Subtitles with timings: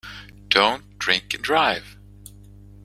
[0.49, 1.95] Don’t drink and drive.